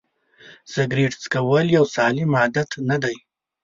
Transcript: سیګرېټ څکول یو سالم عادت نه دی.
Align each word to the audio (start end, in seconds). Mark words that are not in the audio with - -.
سیګرېټ 0.73 1.13
څکول 1.23 1.67
یو 1.77 1.85
سالم 1.95 2.29
عادت 2.39 2.69
نه 2.89 2.97
دی. 3.03 3.15